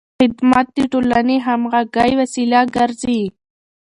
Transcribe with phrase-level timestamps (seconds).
[0.19, 3.21] خدمت د ټولنې د همغږۍ وسیله ګرځي.